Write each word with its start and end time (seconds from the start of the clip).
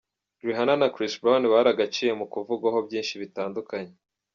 Rihanna 0.47 0.73
na 0.81 0.87
Chris 0.95 1.13
Brown 1.21 1.43
baragaciye 1.53 2.11
mu 2.19 2.25
kuvugwaho 2.33 2.79
byinshi 2.87 3.13
bitandukanye. 3.21 3.93